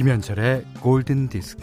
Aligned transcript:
김현철의 0.00 0.64
골든 0.80 1.28
디스크. 1.28 1.62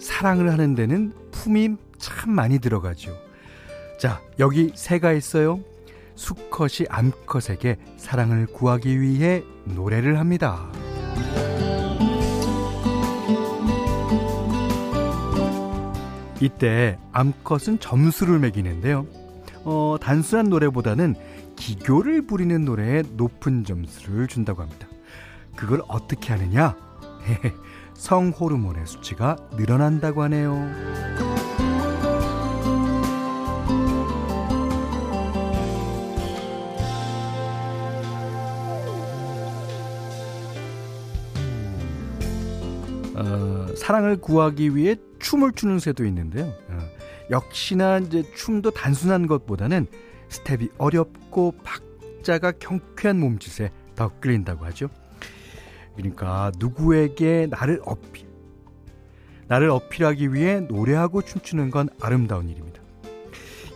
사랑을 0.00 0.50
하는 0.50 0.74
데는 0.74 1.12
품이 1.30 1.76
참 1.98 2.32
많이 2.32 2.58
들어가죠. 2.58 3.16
자, 4.00 4.20
여기 4.40 4.72
새가 4.74 5.12
있어요. 5.12 5.60
수컷이 6.16 6.88
암컷에게 6.88 7.76
사랑을 7.96 8.46
구하기 8.46 9.00
위해 9.00 9.44
노래를 9.66 10.18
합니다. 10.18 10.68
이때 16.40 16.98
암컷은 17.12 17.78
점수를 17.80 18.38
매기는데요. 18.38 19.06
어, 19.64 19.96
단순한 20.00 20.50
노래보다는 20.50 21.14
기교를 21.56 22.26
부리는 22.26 22.64
노래에 22.64 23.02
높은 23.12 23.64
점수를 23.64 24.26
준다고 24.26 24.62
합니다. 24.62 24.88
그걸 25.56 25.82
어떻게 25.88 26.32
하느냐? 26.32 26.76
성 27.94 28.30
호르몬의 28.30 28.86
수치가 28.86 29.36
늘어난다고 29.56 30.22
하네요. 30.24 30.52
어, 43.16 43.66
사랑을 43.76 44.16
구하기 44.16 44.74
위해 44.74 44.96
춤을 45.24 45.52
추는 45.52 45.78
새도 45.78 46.04
있는데요. 46.04 46.52
어, 46.68 46.78
역시나 47.30 47.98
이제 47.98 48.22
춤도 48.36 48.72
단순한 48.72 49.26
것보다는 49.26 49.86
스텝이 50.28 50.68
어렵고 50.76 51.54
박자가 51.64 52.52
경쾌한 52.52 53.18
몸짓에 53.18 53.70
더 53.94 54.10
끌린다고 54.20 54.66
하죠. 54.66 54.88
그러니까 55.96 56.52
누구에게 56.58 57.46
나를 57.48 57.80
어필, 57.86 58.26
나를 59.48 59.70
어필하기 59.70 60.34
위해 60.34 60.60
노래하고 60.60 61.22
춤추는 61.22 61.70
건 61.70 61.88
아름다운 62.00 62.50
일입니다. 62.50 62.82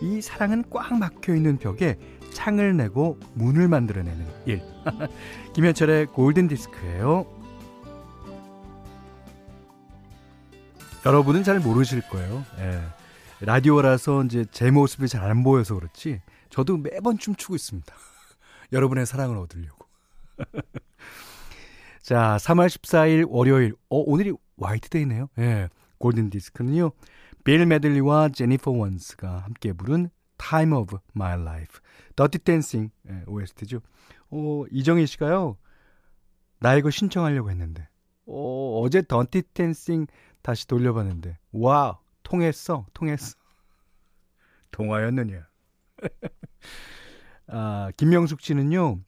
이 0.02 0.20
사랑은 0.20 0.64
꽉 0.70 0.98
막혀 0.98 1.34
있는 1.34 1.56
벽에 1.56 1.96
창을 2.30 2.76
내고 2.76 3.18
문을 3.34 3.68
만들어내는 3.68 4.26
일. 4.44 4.60
김현철의 5.54 6.06
골든 6.08 6.48
디스크예요. 6.48 7.37
여러분은 11.06 11.42
잘 11.42 11.60
모르실 11.60 12.02
거예요. 12.08 12.44
예. 12.58 12.80
라디오라서 13.40 14.24
이제 14.24 14.44
제 14.50 14.70
모습이 14.70 15.08
잘 15.08 15.24
안 15.30 15.42
보여서 15.42 15.74
그렇지. 15.76 16.20
저도 16.50 16.76
매번 16.76 17.18
춤추고 17.18 17.54
있습니다. 17.54 17.94
여러분의 18.72 19.06
사랑을 19.06 19.36
얻으려고. 19.38 19.86
자, 22.02 22.36
3월 22.40 22.66
14일 22.66 23.26
월요일. 23.28 23.74
어, 23.90 23.98
오늘이 23.98 24.32
화이트데이네요. 24.60 25.28
예. 25.38 25.68
골든 25.98 26.30
디스크는요. 26.30 26.90
빌 27.44 27.64
메들리와 27.66 28.30
제니퍼 28.30 28.70
원스가 28.70 29.38
함께 29.38 29.72
부른 29.72 30.10
Time 30.38 30.72
of 30.74 30.98
My 31.16 31.40
Life. 31.40 31.80
더티 32.16 32.38
댄싱 32.40 32.90
예, 33.08 33.22
OST죠. 33.26 33.80
어, 34.30 34.64
이정희 34.70 35.06
씨가요. 35.06 35.56
나 36.60 36.74
이거 36.74 36.90
신청하려고 36.90 37.50
했는데. 37.50 37.88
어, 38.26 38.80
어제 38.82 39.02
더티 39.02 39.42
댄싱 39.54 40.06
다시 40.48 40.66
돌려봤는데. 40.66 41.36
와우. 41.52 41.98
통했어. 42.22 42.86
통했어. 42.94 43.36
통하였느냐. 44.70 45.46
아, 47.48 47.90
김명숙 47.98 48.40
씨는요. 48.40 48.98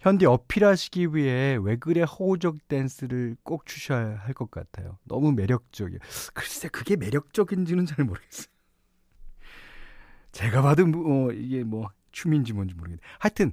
현디 0.00 0.24
어필하시기 0.24 1.14
위해 1.14 1.58
왜 1.60 1.76
그래 1.76 2.04
호적 2.06 2.68
댄스를 2.68 3.36
꼭 3.42 3.66
추셔야 3.66 4.16
할 4.16 4.32
것 4.32 4.50
같아요. 4.50 4.98
너무 5.04 5.32
매력적이에요. 5.32 6.00
글쎄 6.32 6.68
그게 6.68 6.96
매력적인지는 6.96 7.84
잘 7.84 8.06
모르겠어요. 8.06 8.46
제가 10.32 10.62
봐도 10.62 10.86
뭐 10.86 11.28
어, 11.28 11.32
이게 11.32 11.64
뭐 11.64 11.90
춤인지 12.12 12.54
뭔지 12.54 12.74
모르겠는데 12.74 13.06
하여튼 13.18 13.52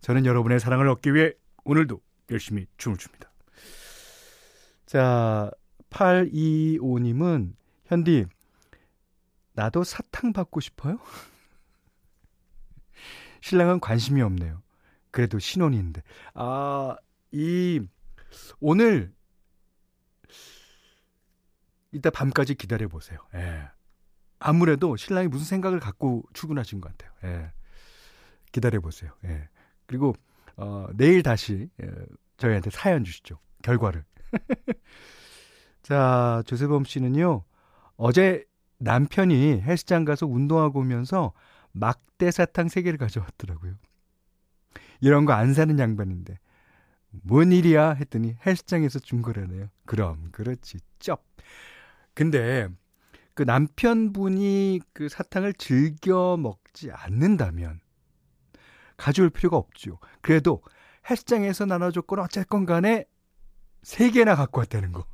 저는 0.00 0.26
여러분의 0.26 0.58
사랑을 0.58 0.88
얻기 0.88 1.14
위해 1.14 1.34
오늘도 1.62 2.00
열심히 2.32 2.66
춤을 2.78 2.98
춥니다. 2.98 3.30
자 4.86 5.52
825님은 5.90 7.54
현디 7.86 8.26
나도 9.52 9.84
사탕 9.84 10.32
받고 10.32 10.60
싶어요? 10.60 10.98
신랑은 13.40 13.80
관심이 13.80 14.20
없네요. 14.22 14.62
그래도 15.10 15.38
신혼인데. 15.38 16.02
아, 16.34 16.96
이, 17.32 17.80
오늘, 18.60 19.12
이따 21.92 22.10
밤까지 22.10 22.54
기다려 22.54 22.88
보세요. 22.88 23.18
예. 23.34 23.68
아무래도 24.38 24.96
신랑이 24.96 25.28
무슨 25.28 25.46
생각을 25.46 25.80
갖고 25.80 26.22
출근하신 26.34 26.82
것 26.82 26.94
같아요. 26.96 27.12
예. 27.24 27.50
기다려 28.52 28.80
보세요. 28.80 29.12
예. 29.24 29.48
그리고, 29.86 30.14
어, 30.56 30.86
내일 30.94 31.22
다시, 31.22 31.70
예, 31.82 31.90
저희한테 32.36 32.68
사연 32.70 33.04
주시죠. 33.04 33.38
결과를. 33.62 34.04
자, 35.86 36.42
조세범 36.46 36.82
씨는요, 36.84 37.44
어제 37.96 38.44
남편이 38.78 39.62
헬스장 39.62 40.04
가서 40.04 40.26
운동하고 40.26 40.80
오면서 40.80 41.32
막대 41.70 42.32
사탕 42.32 42.66
3개를 42.66 42.98
가져왔더라고요. 42.98 43.74
이런 45.00 45.26
거 45.26 45.32
안 45.32 45.54
사는 45.54 45.78
양반인데. 45.78 46.40
뭔 47.22 47.52
일이야? 47.52 47.92
했더니 47.92 48.34
헬스장에서 48.44 48.98
준 48.98 49.22
거라네요. 49.22 49.68
그럼, 49.84 50.30
그렇지. 50.32 50.78
쩝. 50.98 51.24
근데 52.14 52.68
그 53.34 53.44
남편분이 53.44 54.80
그 54.92 55.08
사탕을 55.08 55.52
즐겨 55.52 56.36
먹지 56.36 56.90
않는다면 56.90 57.78
가져올 58.96 59.30
필요가 59.30 59.56
없죠. 59.56 60.00
그래도 60.20 60.64
헬스장에서 61.08 61.64
나눠줬건 61.66 62.18
어쨌건 62.18 62.66
간에 62.66 63.04
세 63.84 64.10
개나 64.10 64.34
갖고 64.34 64.58
왔다는 64.58 64.90
거. 64.90 65.06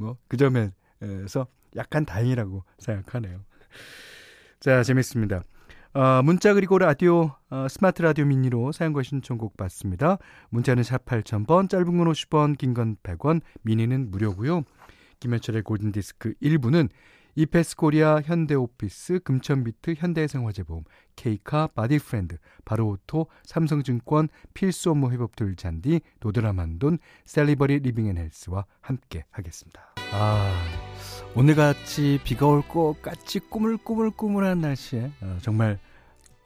뭐, 0.00 0.16
그 0.28 0.36
점에서 0.36 1.46
약간 1.76 2.04
다행이라고 2.04 2.64
생각하네요. 2.78 3.44
자, 4.58 4.82
재밌습니다. 4.82 5.42
어, 5.92 6.22
문자 6.22 6.54
그리고 6.54 6.78
라디오 6.78 7.32
어, 7.50 7.66
스마트 7.68 8.00
라디오 8.02 8.24
미니로 8.24 8.72
사용과 8.72 9.02
신청곡 9.02 9.56
받습니다. 9.56 10.18
문자는 10.50 10.82
샵 10.84 11.04
8000번, 11.04 11.68
짧은 11.68 11.84
건 11.98 12.06
50원, 12.12 12.56
긴 12.56 12.74
건 12.74 12.96
100원, 13.02 13.40
미니는 13.62 14.10
무료고요. 14.10 14.62
김현철의 15.18 15.62
골든디스크 15.62 16.34
1부는 16.42 16.88
이페스 17.36 17.76
코리아, 17.76 18.20
현대오피스, 18.24 19.20
금천비트, 19.20 19.94
현대생활재보험, 19.96 20.84
케이카, 21.16 21.68
바디프렌드, 21.68 22.38
바로오토, 22.64 23.26
삼성증권, 23.44 24.28
필수 24.54 24.90
업무 24.90 25.10
회복툴 25.10 25.56
잔디, 25.56 26.00
노드라만돈, 26.20 26.98
셀리버리 27.24 27.80
리빙앤헬스와 27.80 28.64
함께 28.80 29.24
하겠습니다. 29.30 29.89
아, 30.12 30.52
오늘같이 31.36 32.18
비가 32.24 32.46
올 32.46 32.62
것 32.62 32.96
같이 33.02 33.38
꾸물꾸물꾸물한 33.38 34.60
날씨에 34.60 35.10
어, 35.20 35.38
정말 35.42 35.78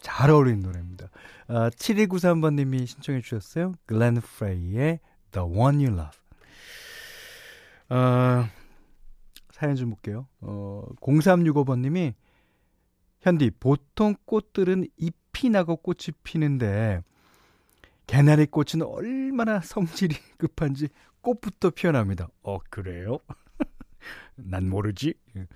잘 0.01 0.31
어울리는 0.31 0.61
노래입니다. 0.61 1.09
어, 1.49 1.71
7193번님이 1.71 2.87
신청해 2.87 3.21
주셨어요. 3.23 3.75
글렌 3.87 4.17
프레이의 4.17 5.01
The 5.33 5.47
One 5.49 5.85
You 5.87 5.99
Love. 5.99 6.19
어, 7.91 8.49
사연 9.51 9.77
좀 9.77 9.91
볼게요. 9.91 10.27
어, 10.41 10.85
0365번님이 11.01 12.15
현디 13.21 13.53
보통 13.59 14.15
꽃들은 14.27 14.87
잎이 14.99 15.51
나고 15.51 15.77
꽃이 15.77 16.09
피는데 16.23 17.03
개나리 18.07 18.45
꽃은 18.47 18.83
얼마나 18.87 19.61
성질이 19.61 20.15
급한지 20.37 20.89
꽃부터 21.23 21.71
피어납니다. 21.71 22.29
어 22.43 22.59
그래요? 22.69 23.19
난 24.37 24.69
모르지. 24.69 25.15
예. 25.37 25.47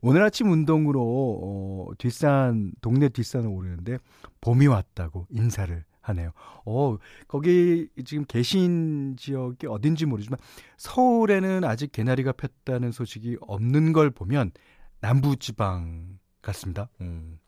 오늘 0.00 0.22
아침 0.22 0.50
운동으로 0.50 1.00
어, 1.42 1.94
뒷산 1.98 2.72
동네 2.80 3.08
뒷산을 3.08 3.48
오르는데 3.48 3.98
봄이 4.40 4.66
왔다고 4.66 5.26
인사를 5.30 5.84
하네요. 6.00 6.32
어, 6.64 6.96
거기 7.26 7.88
지금 8.04 8.24
계신 8.24 9.16
지역이 9.16 9.66
어딘지 9.66 10.06
모르지만 10.06 10.38
서울에는 10.76 11.64
아직 11.64 11.92
개나리가 11.92 12.32
폈다는 12.32 12.92
소식이 12.92 13.38
없는 13.40 13.92
걸 13.92 14.10
보면 14.10 14.52
남부 15.00 15.36
지방 15.36 16.18
같습니다. 16.42 16.88
음. 17.00 17.38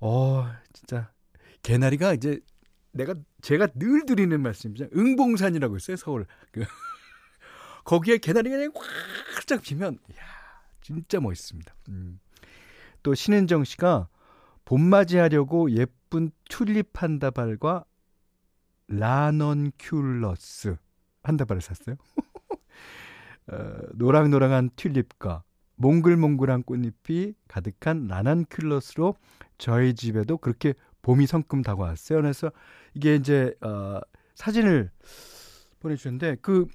어, 0.00 0.46
진짜 0.72 1.10
개나리가 1.62 2.12
이제 2.14 2.38
내가 2.92 3.14
제가 3.42 3.66
늘 3.74 4.06
드리는 4.06 4.40
말씀이죠. 4.40 4.88
응봉산이라고 4.94 5.76
있어요, 5.76 5.96
서울. 5.96 6.26
그 6.52 6.64
거기에 7.84 8.18
개나리 8.18 8.50
그냥 8.50 8.72
활짝 9.34 9.62
피면 9.62 9.98
이야, 10.10 10.22
진짜 10.80 11.20
멋있습니다. 11.20 11.74
음. 11.90 12.18
또 13.02 13.14
신은정 13.14 13.64
씨가 13.64 14.08
봄맞이하려고 14.64 15.70
예쁜 15.72 16.30
튤립 16.48 17.02
한 17.02 17.18
다발과 17.18 17.84
라넌큘러스 18.88 20.76
한 21.22 21.36
다발을 21.36 21.60
샀어요. 21.62 21.96
어, 23.48 23.78
노랑노랑한 23.94 24.70
튤립과 24.76 25.42
몽글몽글한 25.76 26.62
꽃잎이 26.62 27.34
가득한 27.48 28.08
라넌큘러스로 28.08 29.16
저희 29.58 29.94
집에도 29.94 30.38
그렇게 30.38 30.74
봄이 31.02 31.26
성큼 31.26 31.62
다가왔어요. 31.62 32.20
그래서 32.20 32.50
이게 32.94 33.16
이제 33.16 33.54
어, 33.60 34.00
사진을 34.34 34.90
보내주셨는데 35.80 36.36
그 36.40 36.66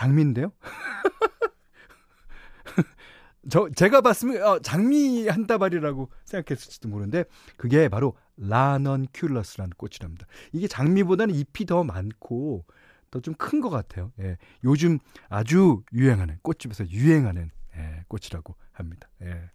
장미인데요. 0.00 0.52
저 3.50 3.68
제가 3.74 4.00
봤으면 4.00 4.42
어, 4.42 4.58
장미 4.60 5.26
한 5.28 5.46
다발이라고 5.46 6.10
생각했을지도 6.24 6.88
모르는데 6.88 7.24
그게 7.56 7.88
바로 7.88 8.14
라넌큘러스라는 8.38 9.76
꽃이랍니다. 9.76 10.26
이게 10.52 10.66
장미보다는 10.68 11.34
잎이 11.34 11.66
더 11.66 11.84
많고 11.84 12.64
더 13.10 13.20
좀 13.20 13.34
큰 13.34 13.60
것 13.60 13.70
같아요. 13.70 14.12
예, 14.20 14.36
요즘 14.64 14.98
아주 15.28 15.82
유행하는 15.92 16.38
꽃집에서 16.42 16.88
유행하는 16.90 17.50
예, 17.76 18.04
꽃이라고 18.08 18.54
합니다. 18.72 19.08
예. 19.22 19.50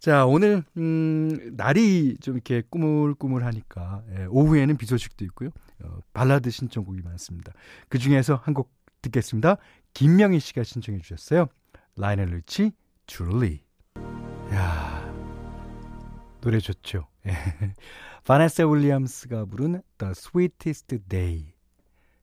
자, 0.00 0.24
오늘, 0.24 0.64
음, 0.78 1.54
날이 1.56 2.16
좀 2.22 2.34
이렇게 2.34 2.62
꾸물꾸물하니까, 2.70 4.02
예, 4.16 4.24
오후에는 4.30 4.78
비 4.78 4.86
소식도 4.86 5.24
있고요. 5.26 5.50
어, 5.84 5.98
발라드 6.14 6.48
신청곡이 6.50 7.02
많습니다. 7.02 7.52
그 7.90 7.98
중에서 7.98 8.36
한 8.42 8.54
곡 8.54 8.70
듣겠습니다. 9.02 9.56
김명희 9.94 10.40
씨가 10.40 10.62
신청해 10.62 11.00
주셨어요. 11.00 11.46
라이넬 11.96 12.26
리치, 12.26 12.72
줄리. 13.06 13.62
야 14.52 15.00
노래 16.40 16.58
좋죠. 16.58 17.06
예. 17.26 17.32
바네사 18.24 18.66
윌리엄스가 18.66 19.44
부른 19.46 19.82
The 19.98 20.12
Sweetest 20.12 20.98
Day. 21.08 21.52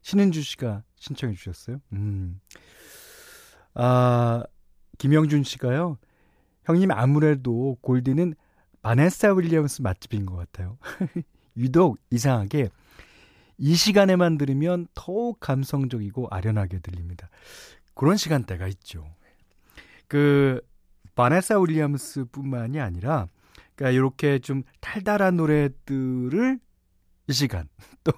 신은주 0.02 0.42
씨가 0.42 0.84
신청해 0.96 1.36
주셨어요. 1.36 1.82
음. 1.94 2.40
아, 3.74 4.44
김영준 4.98 5.44
씨가요. 5.44 5.98
형님 6.64 6.92
아무래도 6.92 7.78
골디는 7.82 8.36
바네사 8.82 9.34
윌리엄스 9.34 9.82
맛집인 9.82 10.26
것 10.26 10.36
같아요. 10.36 10.78
유독 11.58 11.98
이상하게 12.12 12.70
이 13.58 13.76
시간에만 13.76 14.38
들으면 14.38 14.88
더욱 14.94 15.40
감성적이고 15.40 16.28
아련하게 16.30 16.80
들립니다. 16.80 17.30
그런 17.94 18.18
시간대가 18.18 18.68
있죠. 18.68 19.06
그 20.08 20.62
바네사 21.16 21.60
윌리엄스뿐만이 21.60 22.80
아니라 22.80 23.28
그러니까 23.76 23.96
이렇게 23.96 24.40
좀 24.40 24.64
달달한 24.80 25.38
노래들을 25.38 26.60
이 27.28 27.34
시간 27.34 27.68
또 28.04 28.12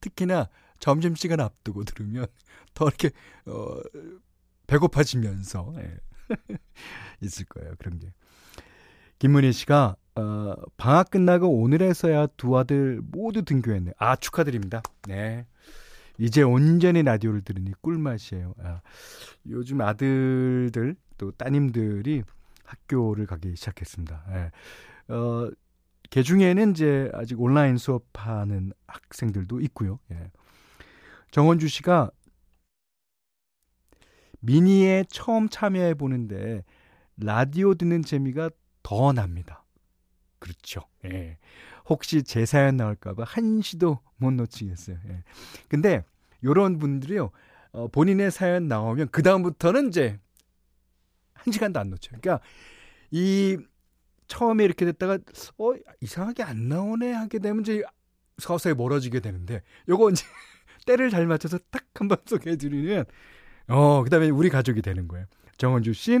특히나 0.00 0.48
점심 0.78 1.14
시간 1.14 1.40
앞두고 1.40 1.84
들으면 1.84 2.26
더 2.74 2.86
이렇게 2.86 3.10
어 3.46 3.80
배고파지면서 4.66 5.74
예. 5.78 5.96
있을 7.20 7.44
거예요. 7.46 7.74
그런 7.78 7.98
게. 7.98 8.12
김문희 9.18 9.52
씨가 9.52 9.96
어, 10.16 10.54
방학 10.76 11.10
끝나고 11.10 11.60
오늘에서야 11.60 12.28
두 12.36 12.56
아들 12.56 13.00
모두 13.10 13.42
등교했네. 13.42 13.92
아 13.98 14.16
축하드립니다. 14.16 14.82
네. 15.06 15.46
이제 16.18 16.42
온전히 16.42 17.02
라디오를 17.02 17.42
들으니 17.42 17.72
꿀맛이에요. 17.82 18.54
아, 18.62 18.80
요즘 19.48 19.82
아들들 19.82 20.96
또 21.18 21.30
따님들이 21.32 22.22
학교를 22.64 23.26
가기 23.26 23.54
시작했습니다. 23.54 24.24
예. 24.30 25.12
어, 25.14 25.50
개 26.08 26.22
중에는 26.22 26.70
이제 26.70 27.10
아직 27.12 27.40
온라인 27.40 27.76
수업하는 27.76 28.72
학생들도 28.86 29.60
있고요. 29.60 29.98
예. 30.12 30.30
정원주 31.30 31.68
씨가 31.68 32.10
미니에 34.40 35.04
처음 35.10 35.48
참여해 35.48 35.94
보는데 35.94 36.64
라디오 37.18 37.74
듣는 37.74 38.02
재미가 38.02 38.50
더 38.82 39.12
납니다. 39.12 39.65
그렇죠. 40.38 40.82
예. 41.04 41.38
혹시 41.88 42.22
제 42.22 42.44
사연 42.46 42.76
나올까봐 42.76 43.24
한시도 43.24 44.00
못 44.16 44.32
놓치겠어요. 44.32 44.98
예. 45.08 45.22
근데 45.68 46.04
요런 46.44 46.78
분들이요, 46.78 47.30
어, 47.72 47.88
본인의 47.88 48.30
사연 48.30 48.68
나오면 48.68 49.08
그다음부터는 49.10 49.88
이제 49.88 50.18
한 51.34 51.52
시간도 51.52 51.78
안 51.80 51.90
놓쳐요. 51.90 52.18
그러니까 52.20 52.44
이 53.10 53.56
처음에 54.28 54.64
이렇게 54.64 54.84
됐다가 54.84 55.18
어 55.58 55.72
이상하게 56.00 56.42
안 56.42 56.68
나오네 56.68 57.12
하게 57.12 57.38
되면 57.38 57.60
이제 57.62 57.82
서서히 58.38 58.74
멀어지게 58.74 59.20
되는데 59.20 59.62
요거 59.88 60.10
이제 60.10 60.24
때를 60.86 61.10
잘 61.10 61.26
맞춰서 61.26 61.58
딱 61.70 61.84
한 62.00 62.08
번 62.08 62.18
소개해 62.26 62.56
드리면 62.56 63.04
어 63.68 64.02
그다음에 64.04 64.28
우리 64.30 64.50
가족이 64.50 64.82
되는 64.82 65.08
거예요. 65.08 65.26
정원주 65.58 65.92
씨 65.94 66.18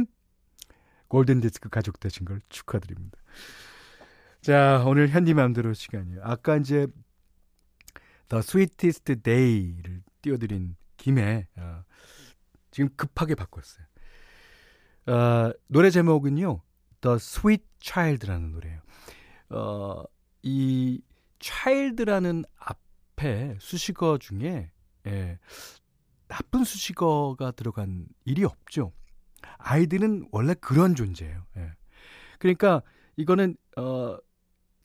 골든 1.08 1.40
디스크 1.40 1.68
가족 1.68 2.00
되신 2.00 2.24
걸 2.24 2.40
축하드립니다. 2.48 3.18
자, 4.46 4.84
오늘 4.86 5.08
현디맘대로 5.08 5.74
시간이에요. 5.74 6.20
아까 6.22 6.56
이제 6.56 6.86
The 8.28 8.38
Sweetest 8.38 9.16
Day를 9.16 10.04
띄워드린 10.22 10.76
김에 10.96 11.48
어, 11.56 11.82
지금 12.70 12.88
급하게 12.94 13.34
바꿨어요. 13.34 13.84
어, 15.08 15.52
노래 15.66 15.90
제목은요, 15.90 16.62
The 17.00 17.16
Sweet 17.16 17.64
Child라는 17.80 18.52
노래예요. 18.52 18.80
어, 19.48 20.04
이 20.44 21.02
child라는 21.40 22.44
앞에 22.56 23.56
수식어 23.58 24.18
중에 24.18 24.70
예, 25.08 25.40
나쁜 26.28 26.62
수식어가 26.62 27.50
들어간 27.50 28.06
일이 28.24 28.44
없죠. 28.44 28.92
아이들은 29.58 30.28
원래 30.30 30.54
그런 30.54 30.94
존재예요. 30.94 31.46
예. 31.56 31.72
그러니까 32.38 32.82
이거는 33.16 33.56
어 33.76 34.18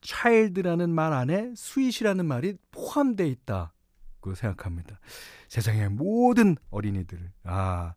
child라는 0.01 0.89
말 0.89 1.13
안에 1.13 1.51
sweet이라는 1.53 2.25
말이 2.25 2.55
포함되어 2.71 3.25
있다고 3.27 4.35
생각합니다. 4.35 4.99
세상의 5.47 5.89
모든 5.89 6.57
어린이들을 6.69 7.31
아 7.43 7.93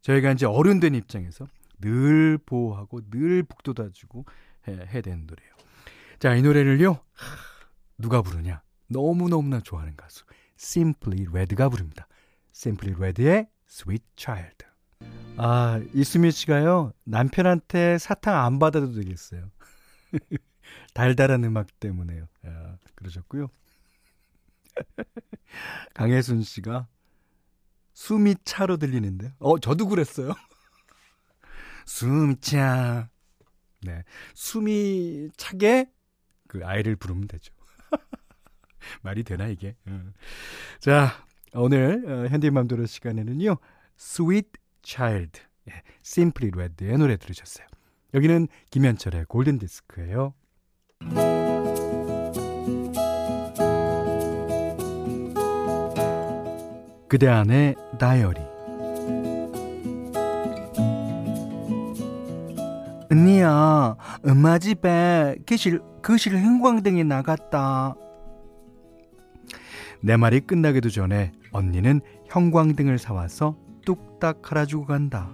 저희가 0.00 0.32
이제 0.32 0.46
어른 0.46 0.80
된 0.80 0.94
입장에서 0.94 1.46
늘 1.80 2.38
보호하고 2.38 3.08
늘 3.10 3.42
북돋아주고 3.42 4.24
해, 4.68 4.72
해야 4.72 5.00
되는 5.00 5.26
노래예요. 5.26 5.52
자, 6.18 6.34
이 6.34 6.42
노래를요. 6.42 6.98
누가 7.98 8.22
부르냐? 8.22 8.62
너무너무나 8.88 9.60
좋아하는 9.60 9.94
가수 9.96 10.24
Simply 10.58 11.26
Red가 11.28 11.68
부릅니다. 11.68 12.08
Simply 12.54 12.96
Red의 12.96 13.48
Sweet 13.68 14.04
Child. 14.16 14.66
아, 15.36 15.80
이수미 15.94 16.32
씨가요. 16.32 16.92
남편한테 17.04 17.98
사탕 17.98 18.34
안 18.44 18.58
받아도 18.58 18.92
되겠어요. 18.92 19.50
달달한 20.94 21.44
음악 21.44 21.78
때문에요. 21.80 22.26
야, 22.46 22.78
그러셨고요. 22.94 23.48
강혜순 25.94 26.42
씨가 26.42 26.88
숨이 27.94 28.36
차로 28.44 28.76
들리는데. 28.76 29.34
어, 29.38 29.58
저도 29.58 29.88
그랬어요. 29.88 30.32
숨이 31.86 32.36
차. 32.40 33.08
네. 33.82 34.04
숨이 34.34 35.30
차게 35.36 35.90
그 36.48 36.64
아이를 36.64 36.96
부르면 36.96 37.28
되죠. 37.28 37.52
말이 39.02 39.22
되나 39.22 39.48
이게? 39.48 39.76
어. 39.86 40.12
자, 40.80 41.24
오늘 41.52 42.04
어, 42.08 42.28
현대맘대로 42.28 42.86
시간에는요. 42.86 43.56
Sweet 43.98 44.50
Child, 44.82 45.40
예, 45.68 45.82
Simply 46.04 46.52
Red의 46.54 46.98
노래 46.98 47.16
들으셨어요. 47.16 47.66
여기는 48.14 48.48
김현철의 48.70 49.26
골든 49.26 49.58
디스크예요. 49.58 50.34
그대 57.08 57.26
안의 57.26 57.74
다이어리. 57.98 58.38
언니야 63.10 63.96
엄마 64.26 64.58
집에 64.58 65.36
거실, 65.46 65.80
거실 66.02 66.36
형광등이 66.36 67.04
나갔다. 67.04 67.94
내 70.02 70.18
말이 70.18 70.40
끝나기도 70.40 70.90
전에 70.90 71.32
언니는 71.50 72.02
형광등을 72.26 72.98
사와서 72.98 73.56
뚝딱 73.86 74.42
갈아주고 74.42 74.84
간다. 74.84 75.30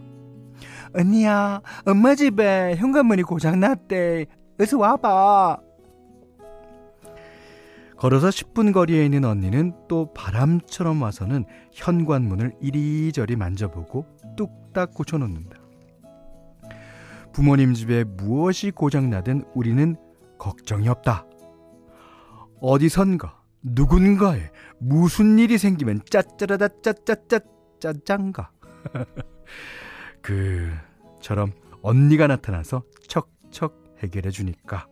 언니야 0.96 1.60
엄마 1.86 2.14
집에 2.14 2.76
현관문이 2.76 3.24
고장났대 3.24 4.26
어서 4.60 4.78
와봐. 4.78 5.58
걸어서 7.96 8.28
10분 8.28 8.72
거리에 8.72 9.04
있는 9.04 9.24
언니는 9.24 9.72
또 9.88 10.12
바람처럼 10.12 11.00
와서는 11.02 11.44
현관문을 11.72 12.52
이리저리 12.60 13.36
만져보고 13.36 14.06
뚝딱 14.36 14.94
고쳐놓는다. 14.94 15.58
부모님 17.32 17.74
집에 17.74 18.04
무엇이 18.04 18.70
고장나든 18.70 19.44
우리는 19.54 19.96
걱정이 20.38 20.88
없다. 20.88 21.26
어디선가 22.60 23.40
누군가에 23.62 24.50
무슨 24.78 25.38
일이 25.38 25.58
생기면 25.58 26.02
짜짜라다 26.08 26.68
짜짜짜 26.82 27.40
짜장가 27.80 28.50
그처럼 30.20 31.52
언니가 31.82 32.26
나타나서 32.26 32.82
척척 33.08 33.83
해결해 34.04 34.30
주니까 34.30 34.86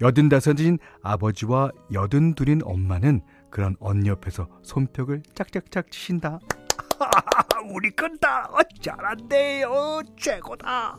여든다섯인 0.00 0.78
아버지와 1.02 1.70
여든둘인 1.92 2.62
엄마는 2.64 3.20
그런 3.50 3.76
언니 3.80 4.08
옆에서 4.08 4.48
손뼉을 4.62 5.22
짝짝짝 5.34 5.90
치신다. 5.90 6.38
우리 7.74 7.90
큰다. 7.90 8.46
어, 8.46 8.58
잘한대 8.80 9.62
요. 9.62 10.02
최고다. 10.16 10.96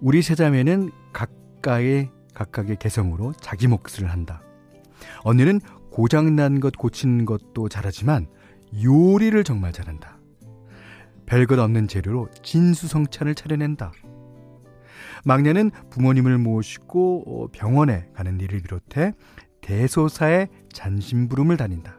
우리 0.00 0.20
세자매는 0.20 0.90
각각의 1.12 2.10
각각의 2.34 2.76
개성으로 2.78 3.32
자기 3.40 3.68
몫을 3.68 4.10
한다. 4.10 4.42
언니는 5.22 5.60
고장난 5.90 6.60
것 6.60 6.76
고치는 6.76 7.24
것도 7.24 7.68
잘하지만 7.68 8.26
요리를 8.82 9.42
정말 9.44 9.72
잘한다. 9.72 10.18
별것 11.26 11.58
없는 11.58 11.88
재료로 11.88 12.28
진수성찬을 12.42 13.34
차려낸다. 13.34 13.92
막내는 15.24 15.70
부모님을 15.90 16.38
모시고 16.38 17.24
어, 17.26 17.48
병원에 17.52 18.06
가는 18.14 18.38
일을 18.40 18.60
비롯해 18.60 19.14
대소사의 19.60 20.48
잔심부름을 20.72 21.56
다닌다. 21.56 21.98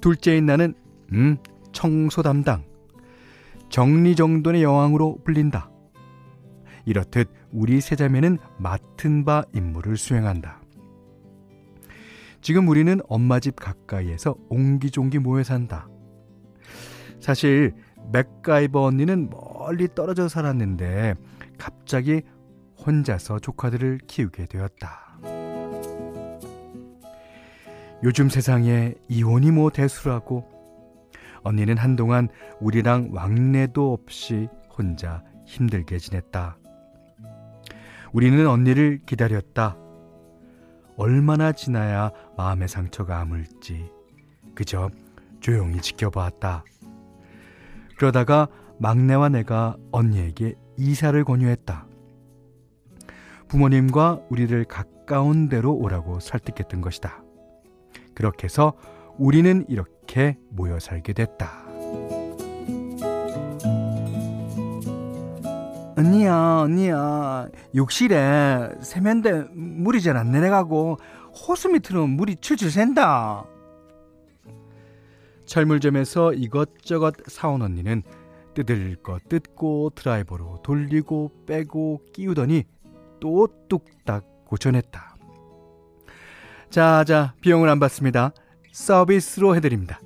둘째인 0.00 0.46
나는 0.46 0.74
음 1.12 1.38
청소 1.72 2.22
담당 2.22 2.64
정리정돈의 3.70 4.62
여왕으로 4.62 5.18
불린다. 5.24 5.70
이렇듯 6.86 7.28
우리 7.50 7.80
세자매는 7.80 8.38
맡은 8.58 9.24
바 9.24 9.44
임무를 9.52 9.96
수행한다. 9.96 10.62
지금 12.48 12.66
우리는 12.66 12.98
엄마 13.10 13.40
집 13.40 13.56
가까이에서 13.56 14.34
옹기종기 14.48 15.18
모여 15.18 15.42
산다. 15.42 15.86
사실 17.20 17.74
맥가이버 18.10 18.84
언니는 18.84 19.28
멀리 19.28 19.86
떨어져 19.94 20.28
살았는데 20.28 21.14
갑자기 21.58 22.22
혼자서 22.86 23.40
조카들을 23.40 23.98
키우게 24.06 24.46
되었다. 24.46 25.18
요즘 28.02 28.30
세상에 28.30 28.94
이혼이 29.10 29.50
뭐 29.50 29.68
대수라고 29.68 30.48
언니는 31.42 31.76
한동안 31.76 32.30
우리랑 32.60 33.10
왕래도 33.12 33.92
없이 33.92 34.48
혼자 34.74 35.22
힘들게 35.44 35.98
지냈다. 35.98 36.56
우리는 38.14 38.46
언니를 38.46 39.00
기다렸다. 39.04 39.76
얼마나 40.98 41.52
지나야 41.52 42.10
마음의 42.36 42.68
상처가 42.68 43.20
아물지 43.20 43.90
그저 44.54 44.90
조용히 45.40 45.80
지켜보았다. 45.80 46.64
그러다가 47.96 48.48
막내와 48.80 49.28
내가 49.28 49.76
언니에게 49.92 50.56
이사를 50.76 51.22
권유했다. 51.24 51.86
부모님과 53.46 54.22
우리를 54.28 54.64
가까운 54.64 55.48
데로 55.48 55.72
오라고 55.72 56.18
설득했던 56.18 56.80
것이다. 56.80 57.22
그렇게 58.14 58.44
해서 58.44 58.74
우리는 59.18 59.64
이렇게 59.68 60.36
모여 60.50 60.80
살게 60.80 61.12
됐다. 61.12 61.67
언니야, 65.98 66.60
언니야, 66.60 67.48
욕실에 67.74 68.68
세면대 68.80 69.46
물이 69.52 70.00
잘 70.00 70.16
안 70.16 70.30
내려가고 70.30 70.96
호수 71.32 71.68
밑으로 71.70 72.06
물이 72.06 72.36
출출 72.36 72.70
샌다. 72.70 73.44
철물점에서 75.44 76.34
이것저것 76.34 77.14
사온 77.26 77.62
언니는 77.62 78.02
뜯을 78.54 78.96
것 79.02 79.28
뜯고 79.28 79.90
드라이버로 79.96 80.60
돌리고 80.62 81.32
빼고 81.46 82.02
끼우더니 82.12 82.64
또 83.18 83.48
뚝딱 83.68 84.24
고쳐냈다. 84.46 85.16
자, 86.70 87.02
자, 87.04 87.34
비용을 87.40 87.68
안 87.68 87.80
받습니다. 87.80 88.30
서비스로 88.72 89.56
해드립니다. 89.56 90.00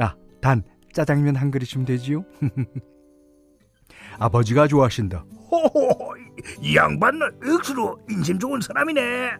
야, 0.00 0.14
단 0.40 0.62
짜장면 0.92 1.34
한 1.34 1.50
그릇이면 1.50 1.86
되지요? 1.86 2.24
아버지가 4.18 4.68
좋아하신다. 4.68 5.24
호호, 5.50 6.14
이 6.60 6.76
양반은 6.76 7.40
억수로 7.44 7.98
인심 8.08 8.38
좋은 8.38 8.60
사람이네. 8.60 9.30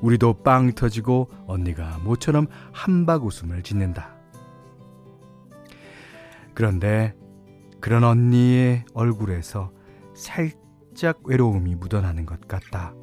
우리도 0.00 0.42
빵 0.42 0.72
터지고 0.72 1.28
언니가 1.46 1.98
모처럼 2.04 2.46
한박 2.72 3.24
웃음을 3.24 3.62
짓는다. 3.62 4.14
그런데 6.54 7.14
그런 7.80 8.04
언니의 8.04 8.84
얼굴에서 8.94 9.72
살짝 10.14 11.20
외로움이 11.24 11.74
묻어나는 11.76 12.26
것 12.26 12.46
같다. 12.48 12.94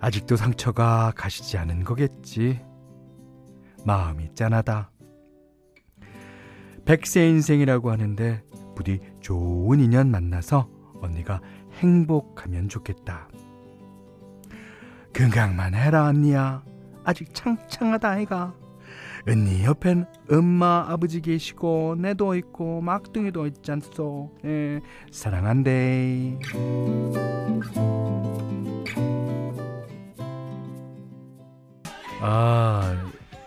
아직도 0.00 0.36
상처가 0.36 1.12
가시지 1.14 1.58
않은 1.58 1.84
거겠지. 1.84 2.60
마음이 3.84 4.34
짠하다. 4.34 4.90
백세 6.90 7.28
인생이라고 7.28 7.92
하는데 7.92 8.42
부디 8.74 8.98
좋은 9.20 9.78
인연 9.78 10.10
만나서 10.10 10.68
언니가 11.00 11.40
행복하면 11.74 12.68
좋겠다. 12.68 13.28
건강만 15.14 15.74
해라 15.74 16.06
언니야. 16.06 16.64
아직 17.04 17.32
창창하다 17.32 18.10
아이가. 18.10 18.54
언니 19.28 19.64
옆엔 19.64 20.04
엄마 20.32 20.84
아버지 20.88 21.20
계시고 21.20 21.94
내도 21.96 22.34
있고 22.34 22.80
막둥이도 22.80 23.46
있잖소? 23.46 24.32
예, 24.44 24.80
사랑한대. 25.12 26.40
아 32.20 32.96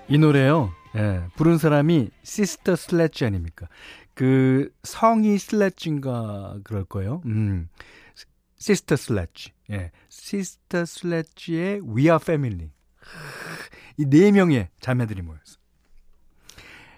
이 0.09 0.17
노래요 0.17 0.69
예, 0.95 1.25
부른 1.35 1.57
사람이 1.57 2.09
시스터 2.23 2.75
슬레지 2.75 3.25
아닙니까 3.25 3.67
그 4.13 4.71
성이 4.83 5.38
슬레지인가 5.38 6.60
그럴 6.63 6.85
거예요 6.85 7.21
음 7.25 7.67
시스터 8.57 8.95
슬레지 8.95 9.51
예, 9.71 9.91
시스터 10.09 10.85
슬레지의 10.86 11.81
We 11.81 12.03
Are 12.03 12.19
Family. 12.21 12.69
이 13.97 14.05
네 14.05 14.31
명의 14.31 14.69
자매들이 14.79 15.21
모였어. 15.21 15.57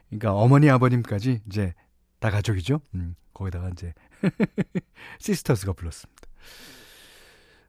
그러니까 0.10 0.34
어머니 0.34 0.70
아버님까지 0.70 1.42
이제 1.48 1.74
다 2.20 2.30
가족이죠. 2.32 2.82
음, 2.96 3.16
거기다가 3.34 3.70
이제 3.70 3.94
sisters가 5.20 5.74
불렀습니다. 5.74 6.22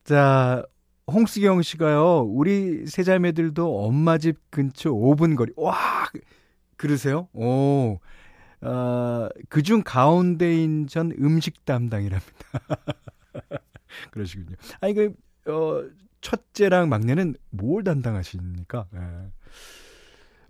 자, 0.05 0.65
홍수경 1.11 1.63
씨가요. 1.63 2.23
우리 2.23 2.87
세 2.87 3.05
자매들도 3.05 3.85
엄마 3.85 4.19
집 4.19 4.51
근처 4.51 4.91
5분 4.91 5.37
거리. 5.37 5.53
와, 5.57 5.75
그러세요? 6.77 7.29
오. 7.33 7.99
어, 8.61 9.29
그중 9.49 9.83
가운데인 9.85 10.89
전 10.89 11.13
음식 11.21 11.65
담당이랍니다. 11.65 12.33
그러시군요. 14.11 14.57
아, 14.81 14.89
이거, 14.89 15.13
어, 15.47 15.85
첫째랑 16.21 16.89
막내는 16.89 17.37
뭘 17.51 17.85
담당하십니까? 17.85 18.87
예. 18.95 19.01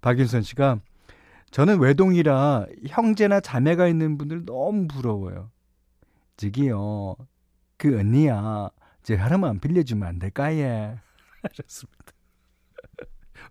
박윤선 0.00 0.42
씨가 0.42 0.80
저는 1.50 1.80
외동이라 1.80 2.66
형제나 2.86 3.40
자매가 3.40 3.88
있는 3.88 4.16
분들 4.16 4.46
너무 4.46 4.86
부러워요. 4.88 5.50
저기요, 6.38 7.16
그 7.76 7.98
언니야, 7.98 8.70
제 9.06 9.14
하나만 9.14 9.60
빌려주면 9.60 10.08
안 10.08 10.18
될까, 10.18 10.52
예? 10.56 10.98
하셨습니다. 11.40 12.12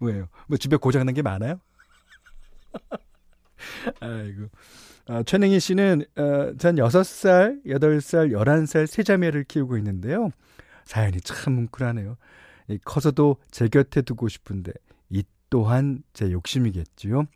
왜요? 0.01 0.27
뭐 0.49 0.57
집에 0.57 0.75
고장난 0.75 1.15
게 1.15 1.21
많아요? 1.21 1.61
아이고. 4.01 4.49
어, 5.07 5.23
최능희 5.23 5.61
씨는 5.61 6.03
어, 6.17 6.57
전 6.57 6.75
6살, 6.75 7.65
8살, 7.65 8.33
11살 8.33 8.85
세 8.85 9.03
자매를 9.03 9.45
키우고 9.45 9.77
있는데요. 9.77 10.29
사연이 10.83 11.21
참 11.21 11.53
뭉클하네요. 11.53 12.17
커서도 12.83 13.37
제 13.49 13.69
곁에 13.69 14.01
두고 14.01 14.27
싶은데 14.27 14.73
이 15.09 15.23
또한 15.49 16.03
제 16.11 16.33
욕심이겠지요. 16.33 17.27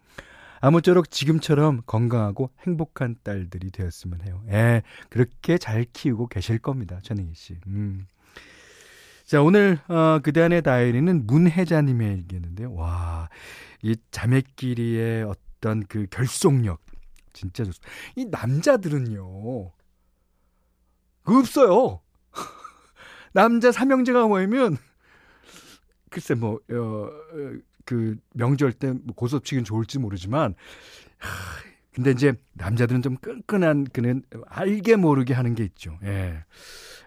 아무쪼록 0.61 1.09
지금처럼 1.09 1.81
건강하고 1.85 2.49
행복한 2.65 3.15
딸들이 3.23 3.71
되었으면 3.71 4.21
해요. 4.25 4.41
예, 4.49 4.83
그렇게 5.09 5.57
잘 5.57 5.85
키우고 5.91 6.27
계실 6.27 6.59
겁니다. 6.59 6.99
전혜기 7.03 7.33
씨. 7.33 7.57
음. 7.67 8.07
자, 9.25 9.41
오늘, 9.41 9.79
어, 9.87 10.19
그대 10.23 10.41
안의 10.41 10.63
다이어리는 10.63 11.27
문혜자님의 11.27 12.17
얘기였는데요. 12.17 12.73
와, 12.73 13.29
이 13.83 13.95
자매끼리의 14.11 15.23
어떤 15.23 15.85
그 15.85 16.07
결속력. 16.09 16.81
진짜 17.31 17.63
좋습니다. 17.63 17.89
이 18.15 18.25
남자들은요. 18.25 19.71
그 21.23 21.37
없어요. 21.37 22.01
남자 23.33 23.71
삼형제가 23.71 24.27
모이면 24.27 24.77
글쎄 26.09 26.33
뭐 26.33 26.59
어, 26.71 27.09
그 27.89 28.17
명절 28.35 28.73
때뭐 28.73 28.99
고소치긴 29.15 29.63
좋을지 29.63 29.97
모르지만 29.97 30.53
하, 31.17 31.29
근데 31.91 32.11
이제 32.11 32.33
남자들은 32.53 33.01
좀 33.01 33.17
끈끈한 33.17 33.85
그는 33.85 34.21
알게 34.45 34.95
모르게 34.95 35.33
하는 35.33 35.55
게 35.55 35.63
있죠. 35.63 35.97
예. 36.03 36.45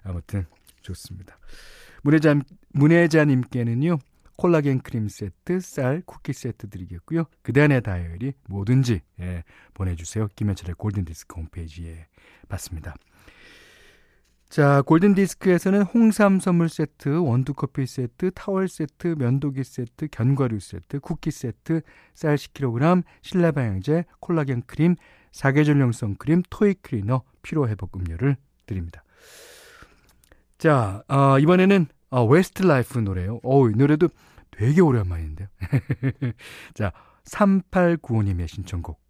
아무튼 0.03 0.45
좋습니다. 0.81 1.39
문혜자 2.03 2.35
문혜자님께는요 2.73 4.01
콜라겐 4.37 4.81
크림 4.81 5.07
세트, 5.07 5.61
쌀, 5.61 6.03
쿠키 6.05 6.33
세트 6.33 6.69
드리겠고요. 6.69 7.27
그대안의 7.43 7.83
다이어리 7.83 8.33
뭐든지 8.49 9.03
예, 9.21 9.45
보내주세요. 9.75 10.27
김현철의 10.35 10.75
골든 10.75 11.05
디스크 11.05 11.37
홈페이지에 11.37 12.09
받습니다. 12.49 12.97
자, 14.53 14.83
골든디스크에서는 14.83 15.81
홍삼 15.81 16.39
선물 16.39 16.69
세트, 16.69 17.21
원두커피 17.21 17.87
세트, 17.87 18.33
타월 18.33 18.69
세트, 18.69 19.15
면도기 19.19 19.65
세트, 19.65 20.09
견과류 20.11 20.61
세트, 20.61 21.01
쿠키 21.01 21.31
세트, 21.31 21.81
쌀 22.13 22.37
10kg, 22.37 23.03
신라방향제, 23.23 24.05
콜라겐 24.21 24.65
크림, 24.67 24.97
사계절용 25.31 25.93
선크림, 25.93 26.43
toy 26.51 26.75
cleaner, 26.83 27.23
피로회복 27.41 27.97
음료를 27.97 28.37
드립니다. 28.67 29.03
자, 30.59 31.03
어, 31.09 31.39
이번에는 31.39 31.87
어, 32.11 32.27
웨스트 32.27 32.63
라이프 32.65 32.99
노래요. 32.99 33.41
어, 33.43 33.71
이 33.71 33.73
노래도 33.73 34.11
되게 34.51 34.83
오랜만인데요. 34.83 35.49
자, 36.75 36.93
3895님의 37.25 38.49
신청곡 38.49 39.01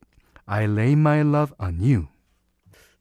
I 0.46 0.66
lay 0.66 0.92
my 0.92 1.18
love 1.22 1.52
on 1.58 1.80
you. 1.80 2.11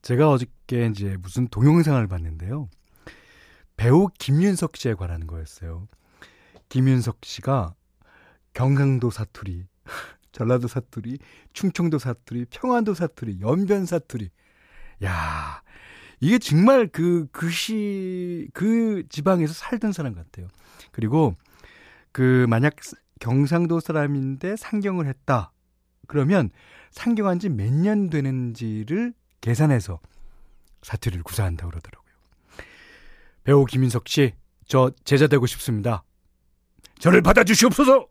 제가 0.02 0.30
어저께 0.30 0.88
이제 0.88 1.16
무슨 1.22 1.48
동영상을 1.48 2.06
봤는데요. 2.08 2.70
배우 3.78 4.08
김윤석 4.20 4.78
씨에 4.78 4.94
관한 4.96 5.28
거였어요. 5.28 5.88
김윤석 6.70 7.20
씨가 7.24 7.74
경상도 8.54 9.10
사투리, 9.10 9.66
전라도 10.32 10.68
사투리, 10.68 11.20
충청도 11.54 12.00
사투리, 12.00 12.46
평안도 12.50 12.94
사투리, 12.94 13.42
연변 13.42 13.86
사투리. 13.86 14.30
야, 15.04 15.62
이게 16.20 16.38
정말 16.38 16.88
그, 16.88 17.28
그 17.32 17.50
시, 17.50 18.48
그 18.54 19.04
지방에서 19.10 19.54
살던 19.54 19.92
사람 19.92 20.14
같아요. 20.14 20.48
그리고 20.92 21.36
그 22.12 22.46
만약 22.50 22.76
경상도 23.20 23.80
사람인데 23.80 24.56
상경을 24.56 25.08
했다. 25.08 25.52
그러면 26.08 26.50
상경한 26.92 27.40
지 27.40 27.50
몇 27.50 27.72
년 27.72 28.10
되는지를 28.10 29.14
계산해서 29.42 30.00
사투리를 30.82 31.24
구사한다고 31.24 31.72
그러더라고요. 31.72 32.12
배우 33.44 33.66
김인석 33.66 34.08
씨, 34.08 34.34
저 34.66 34.92
제자 35.04 35.28
되고 35.28 35.46
싶습니다. 35.46 36.04
저를 37.00 37.22
받아주시옵소서! 37.22 38.08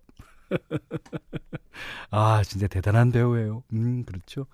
아, 2.11 2.43
진짜 2.45 2.67
대단한 2.67 3.13
배우예요. 3.13 3.63
음, 3.73 4.05
그렇죠. 4.05 4.47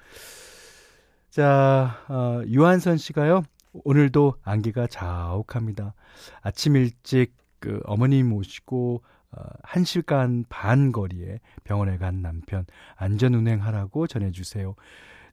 자, 1.31 2.05
어, 2.09 2.43
유한선 2.47 2.99
씨가요. 2.99 3.43
오늘도 3.85 4.37
안개가 4.43 4.87
자욱합니다. 4.87 5.95
아침 6.43 6.77
일찍 6.77 7.35
그 7.59 7.81
어머님 7.85 8.29
모시고 8.29 9.03
어, 9.33 9.43
1시간 9.65 10.45
반 10.49 10.93
거리에 10.93 11.41
병원에 11.65 11.99
간 11.99 12.23
남편 12.23 12.65
안전 12.97 13.35
운행하라고 13.35 14.07
전해주세요. 14.07 14.75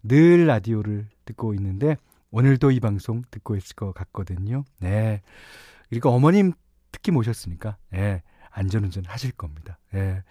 늘 0.04 0.46
라디오를 0.48 1.08
듣고 1.26 1.54
있는데 1.56 1.98
오늘도 2.32 2.72
이 2.72 2.80
방송 2.80 3.24
듣고 3.32 3.56
있을 3.56 3.76
것 3.76 3.94
같거든요. 3.94 4.64
네. 4.80 5.22
그리고 5.90 6.10
어머님 6.10 6.54
특히 6.92 7.12
모셨으니까 7.12 7.78
예. 7.94 8.22
안전운전 8.50 9.06
하실 9.06 9.32
겁니다. 9.32 9.80
예. 9.94 10.24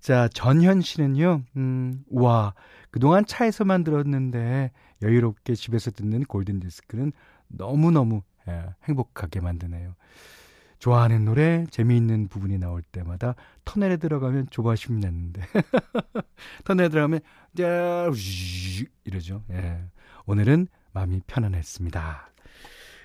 자, 0.00 0.28
전현 0.28 0.82
씨는요. 0.82 1.42
음, 1.56 2.04
와. 2.10 2.54
그동안 2.90 3.26
차에서만 3.26 3.84
들었는데 3.84 4.70
여유롭게 5.02 5.54
집에서 5.54 5.90
듣는 5.90 6.24
골든 6.24 6.60
디스크는 6.60 7.12
너무너무 7.48 8.22
예, 8.48 8.64
행복하게 8.84 9.40
만드네요. 9.40 9.94
좋아하는 10.78 11.24
노래, 11.24 11.66
재미있는 11.70 12.28
부분이 12.28 12.58
나올 12.58 12.82
때마다 12.82 13.34
터널에 13.64 13.96
들어가면 13.96 14.48
조바심 14.50 15.00
냈는데 15.00 15.42
터널에 16.64 16.88
들어가면 16.88 17.20
이러죠. 19.04 19.42
예. 19.50 19.82
오늘은 20.26 20.68
마음이 20.92 21.20
편안했습니다. 21.26 22.30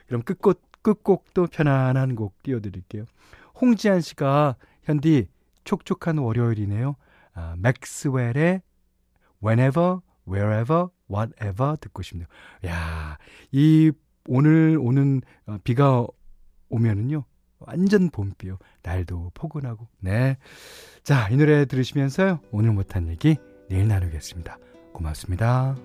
그럼 0.08 0.22
끝곡 0.24 0.62
끝곡도 0.82 1.48
편안한 1.48 2.16
곡 2.16 2.42
띄워드릴게요. 2.44 3.06
홍지한 3.62 4.02
씨가 4.02 4.56
현디 4.84 5.28
촉촉한 5.64 6.18
월요일이네요. 6.18 6.96
아, 7.34 7.56
맥스웰의 7.60 8.62
Whenever, 9.44 10.00
Wherever, 10.28 10.88
Whatever 11.10 11.78
듣고 11.80 12.02
싶네요. 12.02 12.28
야, 12.66 13.18
이 13.52 13.92
오늘 14.28 14.78
오는 14.80 15.22
어, 15.46 15.58
비가 15.64 16.06
오면은요. 16.70 17.24
완전 17.62 18.10
봄비요. 18.10 18.58
날도 18.84 19.32
포근하고. 19.34 19.88
네. 20.00 20.38
자, 21.04 21.30
이 21.30 21.38
노래 21.38 21.66
들으시면서요. 21.66 22.40
오늘 22.52 22.72
못한 22.72 23.08
얘기 23.10 23.38
내일 23.70 23.88
나누겠습니다. 23.88 24.58
고맙습니다. 24.94 25.76